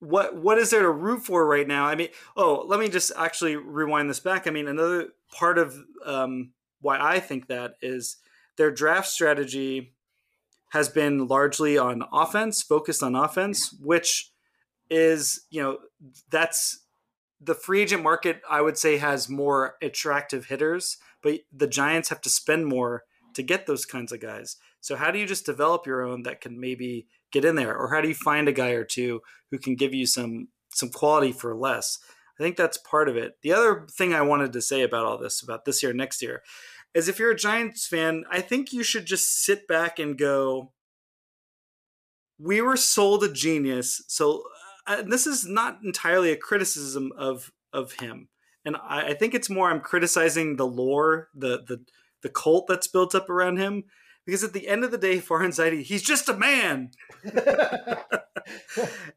[0.00, 1.86] what what is there to root for right now?
[1.86, 4.46] I mean, oh, let me just actually rewind this back.
[4.46, 8.16] I mean, another part of um, why I think that is
[8.56, 9.94] their draft strategy
[10.70, 14.32] has been largely on offense, focused on offense, which
[14.88, 15.78] is you know
[16.30, 16.80] that's
[17.40, 18.40] the free agent market.
[18.48, 23.42] I would say has more attractive hitters, but the Giants have to spend more to
[23.42, 24.56] get those kinds of guys.
[24.80, 27.94] So how do you just develop your own that can maybe get in there, or
[27.94, 31.32] how do you find a guy or two who can give you some some quality
[31.32, 31.98] for less?
[32.38, 33.34] I think that's part of it.
[33.42, 36.42] The other thing I wanted to say about all this, about this year, next year,
[36.94, 40.72] is if you're a Giants fan, I think you should just sit back and go,
[42.38, 44.02] we were sold a genius.
[44.08, 44.44] So
[44.86, 48.28] uh, this is not entirely a criticism of of him,
[48.64, 51.84] and I, I think it's more I'm criticizing the lore, the the
[52.22, 53.84] the cult that's built up around him.
[54.26, 56.90] Because at the end of the day, Farhan Zaidi, he's just a man,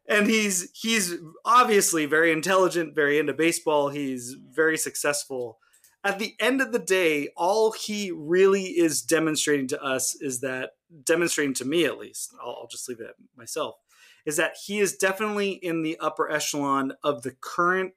[0.08, 1.14] and he's he's
[1.44, 3.90] obviously very intelligent, very into baseball.
[3.90, 5.58] He's very successful.
[6.02, 10.70] At the end of the day, all he really is demonstrating to us is that
[11.04, 12.34] demonstrating to me at least.
[12.42, 13.76] I'll, I'll just leave it at myself.
[14.24, 17.92] Is that he is definitely in the upper echelon of the current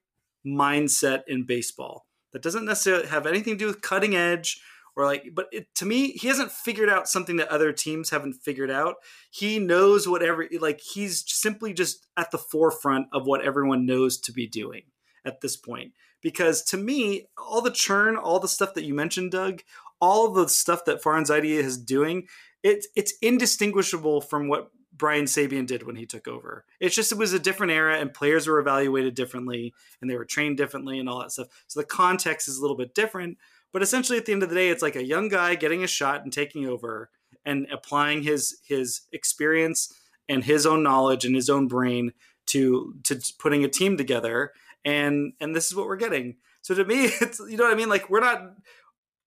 [0.45, 2.05] mindset in baseball.
[2.33, 4.61] That doesn't necessarily have anything to do with cutting edge
[4.97, 8.33] or like but it, to me he hasn't figured out something that other teams haven't
[8.33, 8.95] figured out
[9.29, 14.33] he knows whatever like he's simply just at the forefront of what everyone knows to
[14.33, 14.83] be doing
[15.23, 19.31] at this point because to me all the churn all the stuff that you mentioned
[19.31, 19.61] doug
[20.01, 22.27] all the stuff that Farhan Zaidi is doing
[22.63, 26.65] it's it's indistinguishable from what Brian Sabean did when he took over.
[26.79, 30.25] It's just it was a different era and players were evaluated differently and they were
[30.25, 31.47] trained differently and all that stuff.
[31.67, 33.37] So the context is a little bit different,
[33.77, 35.87] but essentially at the end of the day it's like a young guy getting a
[35.87, 37.11] shot and taking over
[37.45, 39.93] and applying his his experience
[40.27, 42.11] and his own knowledge and his own brain
[42.47, 44.51] to to putting a team together
[44.83, 46.37] and and this is what we're getting.
[46.63, 48.55] So to me it's you know what I mean like we're not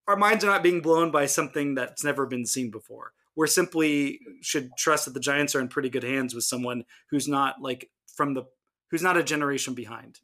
[0.08, 4.18] our minds are not being blown by something that's never been seen before we're simply
[4.42, 7.88] should trust that the Giants are in pretty good hands with someone who's not like
[8.16, 8.42] from the
[8.90, 10.18] who's not a generation behind.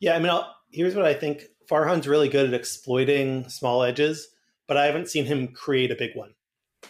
[0.00, 1.44] Yeah, I mean, I'll, here's what I think.
[1.70, 4.28] Farhan's really good at exploiting small edges,
[4.66, 6.34] but I haven't seen him create a big one.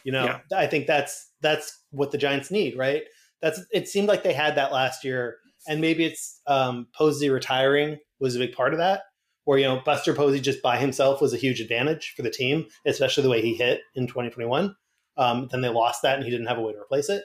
[0.05, 0.41] You know, Yeah.
[0.57, 3.03] I think that's that's what the Giants need, right?
[3.41, 7.99] That's it seemed like they had that last year, and maybe it's um, Posey retiring
[8.21, 9.03] was a big part of that.
[9.45, 12.67] Where you know Buster Posey just by himself was a huge advantage for the team,
[12.87, 14.75] especially the way he hit in 2021.
[15.17, 17.25] Um, then they lost that, and he didn't have a way to replace it.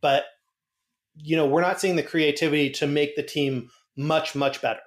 [0.00, 0.24] But
[1.16, 4.80] you know, we're not seeing the creativity to make the team much much better.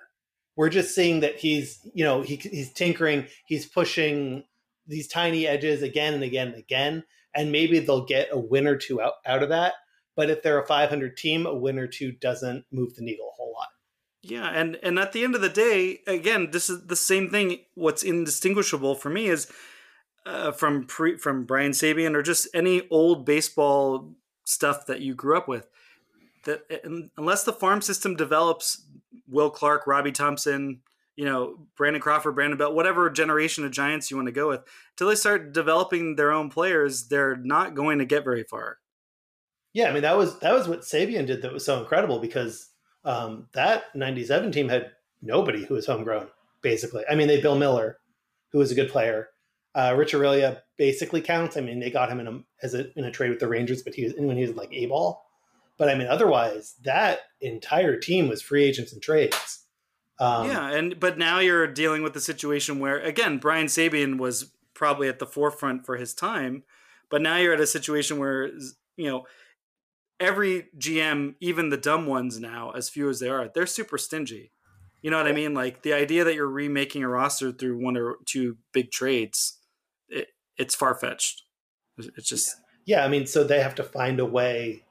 [0.56, 4.44] We're just seeing that he's you know he, he's tinkering, he's pushing
[4.88, 8.76] these tiny edges again and again and again, and maybe they'll get a win or
[8.76, 9.74] two out, out of that.
[10.16, 13.36] But if they're a 500 team, a win or two doesn't move the needle a
[13.36, 13.70] whole lot.
[14.22, 17.60] Yeah, and and at the end of the day, again, this is the same thing.
[17.76, 19.52] What's indistinguishable for me is
[20.26, 24.14] uh, from pre, from Brian Sabean or just any old baseball
[24.46, 25.68] stuff that you grew up with.
[26.46, 26.62] that
[27.18, 28.86] unless the farm system develops
[29.28, 30.82] Will Clark, Robby Thompson,
[31.16, 34.62] you know, Brandon Crawford, Brandon Belt, whatever generation of Giants you want to go with,
[34.92, 38.78] until they start developing their own players, they're not going to get very far.
[39.74, 42.70] Yeah, I mean that was that was what Sabean did that was so incredible because
[43.06, 46.28] um, that '97 team had nobody who was homegrown.
[46.62, 47.98] Basically, I mean they Bill Mueller,
[48.52, 49.30] who was a good player.
[49.76, 51.58] Uh, Rich Aurilia basically counts.
[51.58, 53.82] I mean they got him in a as a in a trade with the Rangers,
[53.82, 55.26] but he was when he was like a ball.
[55.78, 59.66] But I mean otherwise that entire team was free agents and trades.
[60.20, 64.52] Um, yeah, and but now you're dealing with the situation where again Brian Sabean was
[64.74, 66.64] probably at the forefront for his time,
[67.10, 68.48] but now you're at a situation where
[68.96, 69.26] you know
[70.20, 74.52] every GM, even the dumb ones now, as few as they are, they're super stingy.
[75.02, 75.54] You know what I mean?
[75.54, 79.60] Like the idea that you're remaking a roster through one or two big trades,
[80.08, 81.44] it, it's far fetched.
[81.98, 82.56] It's just
[82.86, 83.04] yeah.
[83.04, 84.86] I mean, so they have to find a way.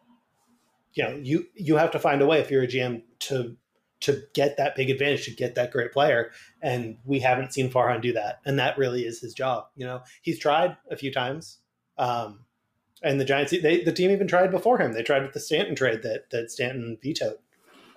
[0.95, 3.57] You know, you you have to find a way if you're a GM to
[4.01, 8.03] to get that big advantage, to get that great player, and we haven't seen Farhan
[8.03, 9.67] do that, and that really is his job.
[9.77, 11.59] You know, he's tried a few times.
[11.99, 12.41] Um,
[13.03, 14.93] and the Giants, they, the team even tried before him.
[14.93, 17.39] They tried with the Stanton trade that that Stanton vetoed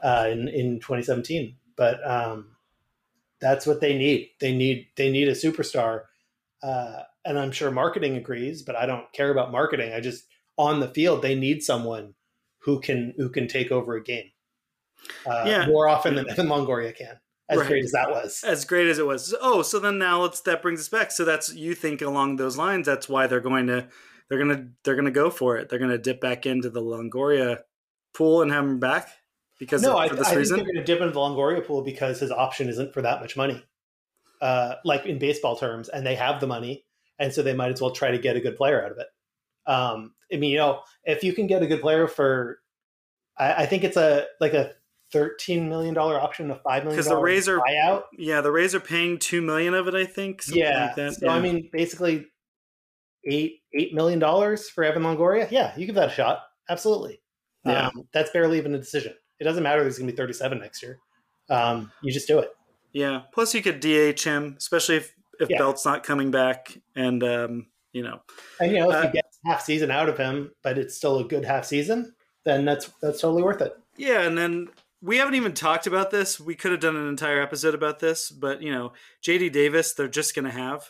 [0.03, 1.55] uh, in in 2017.
[1.75, 2.55] But um,
[3.39, 4.29] that's what they need.
[4.39, 6.03] They need they need a superstar,
[6.63, 8.61] uh, and I'm sure marketing agrees.
[8.61, 9.93] But I don't care about marketing.
[9.93, 10.25] I just
[10.57, 12.13] on the field they need someone
[12.65, 14.31] who can who can take over a game.
[15.25, 15.67] Uh, yeah.
[15.67, 17.19] more often than Evan Longoria can.
[17.47, 17.67] As right.
[17.67, 19.35] great as that was, as great as it was.
[19.39, 21.11] Oh, so then now let's that brings us back.
[21.11, 22.87] So that's you think along those lines.
[22.87, 23.87] That's why they're going to
[24.27, 25.69] they're gonna they're gonna go for it.
[25.69, 27.59] They're gonna dip back into the Longoria
[28.15, 29.09] pool and have him back
[29.59, 30.55] because no, of, I, for this I reason.
[30.55, 33.37] think they're gonna dip into the Longoria pool because his option isn't for that much
[33.37, 33.63] money,
[34.41, 36.83] uh, like in baseball terms, and they have the money,
[37.19, 39.07] and so they might as well try to get a good player out of it.
[39.67, 42.59] Um, I mean, you know, if you can get a good player for,
[43.37, 44.73] I, I think it's a like a
[45.11, 48.03] thirteen million dollar option, a five million because the Rays are buyout.
[48.17, 49.95] Yeah, the Rays are paying two million of it.
[49.95, 50.43] I think.
[50.47, 50.93] Yeah.
[50.97, 51.33] Like so yeah.
[51.33, 52.27] I mean, basically,
[53.25, 56.43] eight eight million dollars for Evan Longoria, yeah, you give that a shot.
[56.69, 57.21] Absolutely.
[57.65, 57.87] Yeah.
[57.87, 59.13] Um, that's barely even a decision.
[59.39, 60.99] It doesn't matter he's going to be 37 next year.
[61.49, 62.49] Um, you just do it.
[62.93, 63.21] Yeah.
[63.33, 65.57] Plus, you could DH him, especially if if yeah.
[65.57, 68.21] Belt's not coming back, and um, you know,
[68.59, 71.19] and you know, if uh, you get half season out of him, but it's still
[71.19, 73.73] a good half season, then that's that's totally worth it.
[73.97, 74.69] Yeah, and then
[75.01, 76.39] we haven't even talked about this.
[76.39, 80.07] We could have done an entire episode about this, but you know, JD Davis, they're
[80.07, 80.89] just going to have.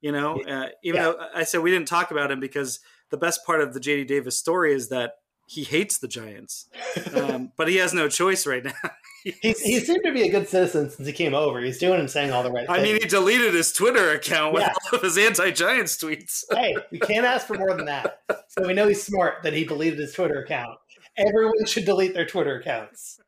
[0.00, 1.12] You know, uh, even yeah.
[1.12, 4.06] though I said we didn't talk about him because the best part of the JD
[4.06, 5.12] Davis story is that
[5.50, 6.68] he hates the Giants,
[7.12, 8.90] um, but he has no choice right now.
[9.24, 11.60] he, he seemed to be a good citizen since he came over.
[11.60, 12.68] He's doing and saying all the right.
[12.68, 12.78] Things.
[12.78, 12.92] I things.
[12.92, 14.72] mean, he deleted his Twitter account with yeah.
[14.92, 16.44] all of his anti-Giants tweets.
[16.52, 18.20] hey, we can't ask for more than that.
[18.46, 20.78] So we know he's smart that he deleted his Twitter account.
[21.16, 23.18] Everyone should delete their Twitter accounts.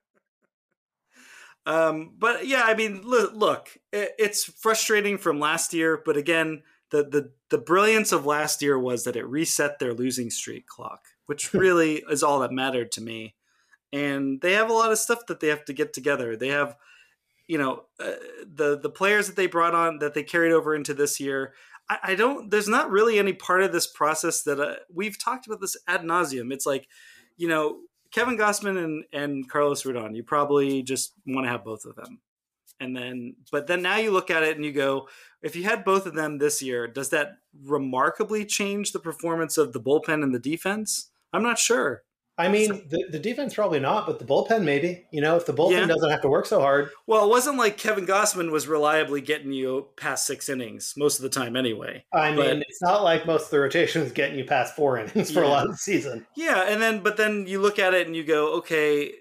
[1.66, 7.02] Um, but yeah, I mean, look, look, it's frustrating from last year, but again, the
[7.02, 11.52] the the brilliance of last year was that it reset their losing streak clock, which
[11.54, 13.35] really is all that mattered to me.
[13.92, 16.37] And they have a lot of stuff that they have to get together.
[16.37, 16.76] They have,
[17.46, 18.12] you know, uh,
[18.46, 21.52] the the players that they brought on that they carried over into this year.
[21.90, 22.50] I, I don't.
[22.50, 26.02] There's not really any part of this process that uh, we've talked about this ad
[26.02, 26.52] nauseum.
[26.52, 26.88] It's like,
[27.37, 27.80] you know,
[28.12, 32.20] Kevin Gausman and, and Carlos Rodon, you probably just want to have both of them.
[32.78, 35.08] And then, but then now you look at it and you go,
[35.40, 39.72] if you had both of them this year, does that remarkably change the performance of
[39.72, 41.11] the bullpen and the defense?
[41.33, 42.03] I'm not sure.
[42.38, 45.05] I mean, the, the defense probably not, but the bullpen maybe.
[45.12, 45.87] You know, if the bullpen yeah.
[45.87, 46.88] doesn't have to work so hard.
[47.07, 51.23] Well, it wasn't like Kevin Gausman was reliably getting you past six innings most of
[51.23, 52.05] the time anyway.
[52.12, 55.31] I mean, it's not like most of the rotation is getting you past four innings
[55.31, 55.49] for yeah.
[55.49, 56.27] a lot of the season.
[56.35, 59.12] Yeah, and then but then you look at it and you go, okay,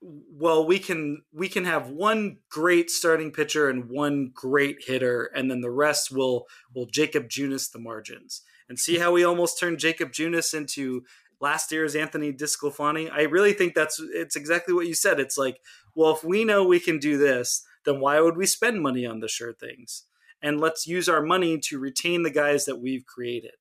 [0.00, 5.50] well, we can we can have one great starting pitcher and one great hitter, and
[5.50, 8.42] then the rest will will Jakob Junis the margins.
[8.66, 11.02] And see how we almost turned Jakob Junis into
[11.40, 13.10] last year's Anthony DeSclafani.
[13.12, 15.20] I really think that's it's exactly what you said.
[15.20, 15.60] It's like,
[15.94, 19.20] well, if we know we can do this, then why would we spend money on
[19.20, 20.04] the sure things?
[20.42, 23.54] And let's use our money to retain the guys that we've created.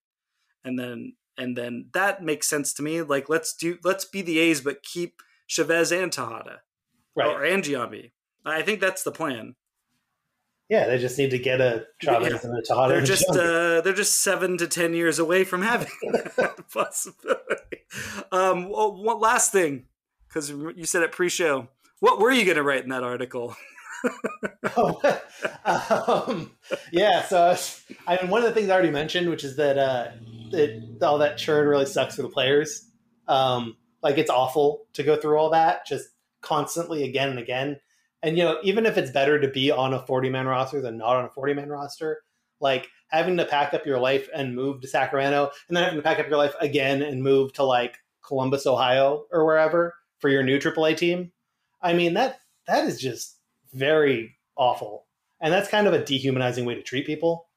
[0.64, 3.02] And then and then that makes sense to me.
[3.02, 6.62] Like let's do let's be the A's but keep Chavez and Tejada.
[7.16, 7.28] Right.
[7.28, 8.12] Or and Giambi.
[8.46, 9.56] I think that's the plan.
[10.74, 12.50] Yeah, they just need to get a Chavez yeah.
[12.50, 12.94] and a Tejada.
[12.94, 15.92] They're just uh, they're just seven to ten years away from having
[16.36, 17.78] that possibility.
[18.32, 19.86] Um, well, one last thing,
[20.28, 21.68] because you said at pre-show.
[22.00, 23.56] What were you going to write in that article?
[24.76, 25.22] oh,
[25.64, 26.50] um,
[26.92, 27.56] yeah, so
[28.08, 30.08] I mean, one of the things I already mentioned, which is that uh,
[30.52, 32.90] it, all that churn really sucks for the players.
[33.28, 36.10] Um, Like it's awful to go through all that just
[36.42, 37.80] constantly again and again.
[38.24, 40.98] And you know, even if it's better to be on a 40 man roster than
[40.98, 42.24] not on a 40 man roster,
[42.60, 46.04] like having to pack up your life and move to Sacramento and then having to
[46.04, 50.42] pack up your life again and move to like Columbus, Ohio or wherever for your
[50.42, 51.32] new AAA team.
[51.82, 53.38] I mean, that that is just
[53.74, 55.06] very awful.
[55.42, 57.48] And that's kind of a dehumanizing way to treat people.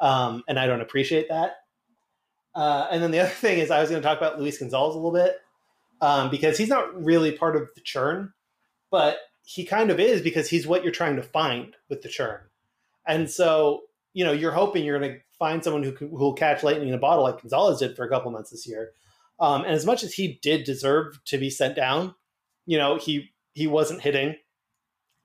[0.00, 1.56] Um, and I don't appreciate that.
[2.54, 4.94] Uh, and then the other thing is, I was going to talk about Luis Gonzalez
[4.94, 5.36] a little bit
[6.00, 8.32] um, because he's not really part of the churn,
[8.90, 12.40] but he kind of is because he's what you're trying to find with the churn.
[13.06, 13.82] And so,
[14.14, 16.94] you know, you're hoping you're going to find someone who who will catch lightning in
[16.94, 18.92] a bottle like Gonzalez did for a couple months this year.
[19.38, 22.14] Um, and as much as he did deserve to be sent down,
[22.66, 24.36] you know, he he wasn't hitting,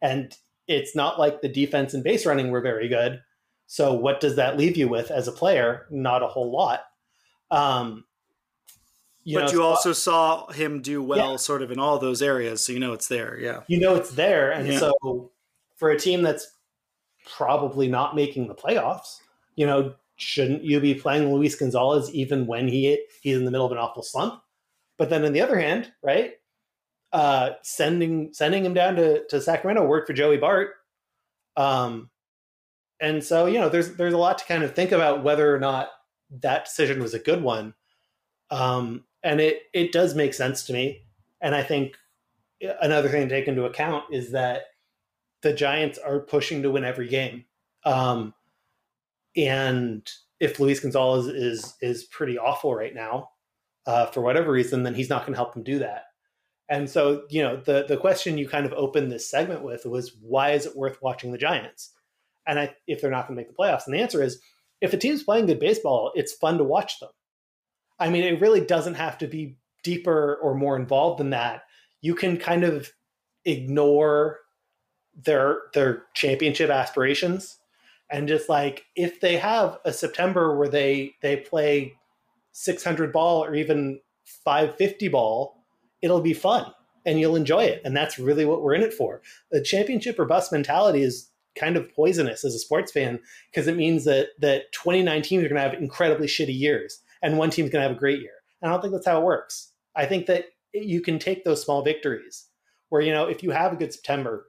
[0.01, 0.35] and
[0.67, 3.21] it's not like the defense and base running were very good.
[3.67, 5.85] So what does that leave you with as a player?
[5.89, 6.81] Not a whole lot.
[7.51, 8.05] Um,
[9.23, 11.37] you but know, you also saw him do well, yeah.
[11.37, 13.37] sort of in all those areas, so you know it's there.
[13.39, 14.79] Yeah, you know it's there, and yeah.
[14.79, 15.31] so
[15.75, 16.51] for a team that's
[17.25, 19.17] probably not making the playoffs,
[19.55, 23.65] you know, shouldn't you be playing Luis Gonzalez even when he he's in the middle
[23.65, 24.41] of an awful slump?
[24.97, 26.33] But then on the other hand, right,
[27.11, 30.71] uh, sending sending him down to, to Sacramento worked for Joey Bart.
[31.57, 32.09] Um,
[32.99, 35.59] and so you know, there's there's a lot to kind of think about whether or
[35.59, 35.89] not
[36.41, 37.73] that decision was a good one.
[38.51, 41.05] Um, and it it does make sense to me.
[41.41, 41.95] And I think
[42.81, 44.63] another thing to take into account is that
[45.41, 47.45] the Giants are pushing to win every game.
[47.85, 48.33] Um,
[49.35, 50.09] and
[50.39, 53.29] if Luis Gonzalez is is pretty awful right now,
[53.85, 56.03] uh, for whatever reason, then he's not going to help them do that.
[56.69, 60.15] And so, you know, the the question you kind of opened this segment with was
[60.21, 61.91] why is it worth watching the Giants?
[62.45, 64.41] And I, if they're not going to make the playoffs, and the answer is
[64.81, 67.09] if a team's playing good baseball, it's fun to watch them.
[67.99, 71.63] I mean, it really doesn't have to be deeper or more involved than that.
[72.01, 72.91] You can kind of
[73.45, 74.39] ignore
[75.15, 77.59] their their championship aspirations
[78.09, 81.93] and just like if they have a September where they they play
[82.51, 85.63] 600 ball or even 550 ball,
[86.01, 86.71] it'll be fun
[87.05, 87.81] and you'll enjoy it.
[87.85, 89.21] And that's really what we're in it for.
[89.51, 93.19] The championship or bust mentality is kind of poisonous as a sports fan
[93.51, 97.37] because it means that that 29 teams are going to have incredibly shitty years and
[97.37, 98.33] one team's going to have a great year.
[98.61, 99.71] And I don't think that's how it works.
[99.95, 102.45] I think that you can take those small victories
[102.89, 104.45] where, you know, if you have a good September,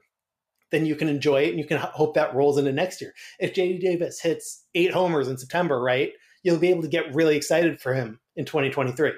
[0.71, 3.13] then you can enjoy it and you can hope that rolls into next year.
[3.39, 6.13] If JD Davis hits eight homers in September, right,
[6.43, 9.11] you'll be able to get really excited for him in 2023.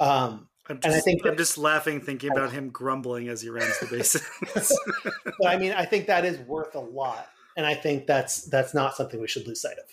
[0.00, 3.42] Um, I'm just, and I think that, I'm just laughing thinking about him grumbling as
[3.42, 4.22] he runs the bases.
[5.38, 8.72] but I mean, I think that is worth a lot, and I think that's that's
[8.72, 9.84] not something we should lose sight of.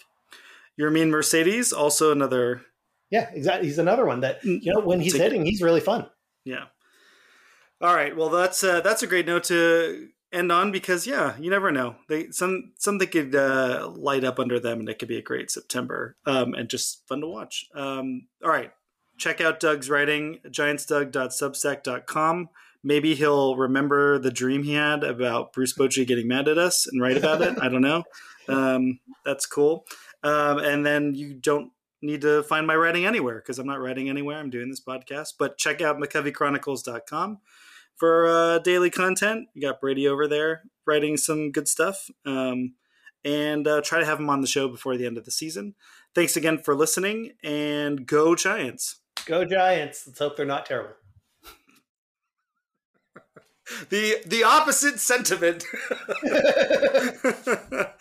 [0.80, 2.62] Yermin Mercedes, also another.
[3.10, 3.68] Yeah, exactly.
[3.68, 6.08] He's another one that mm, you know when he's hitting, he's really fun.
[6.46, 6.66] Yeah.
[7.82, 8.16] All right.
[8.16, 11.96] Well, that's uh, that's a great note to end on because yeah, you never know.
[12.08, 15.52] They some something could uh, light up under them, and it could be a great
[15.52, 17.68] September um, and just fun to watch.
[17.76, 18.72] Um, all right,
[19.18, 22.50] check out Doug's writing, giantsdoug.substack.com.
[22.84, 27.02] Maybe he'll remember the dream he had about Bruce Bochy getting mad at us and
[27.02, 27.58] write about it.
[27.62, 28.04] I don't know.
[28.50, 29.86] Um, that's cool.
[30.24, 34.10] Um, and then you don't need to find my writing anywhere because I'm not writing
[34.10, 34.38] anywhere.
[34.38, 35.34] I'm doing this podcast.
[35.38, 37.40] But check out McCoveyChronicles.com
[37.96, 39.50] for uh, daily content.
[39.54, 42.10] You got Brady over there writing some good stuff.
[42.26, 42.76] Um,
[43.24, 45.76] and uh, try to have him on the show before the end of the season.
[46.16, 49.00] Thanks again for listening and go Giants.
[49.26, 50.04] Go Giants.
[50.08, 50.96] Let's hope they're not terrible.
[53.90, 55.64] the the opposite sentiment.